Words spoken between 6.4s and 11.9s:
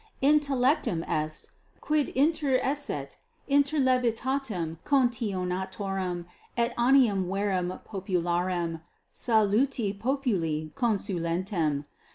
et animum vere popularem, saluti populi consulentem.